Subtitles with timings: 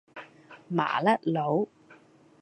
[0.69, 1.67] 麻甩佬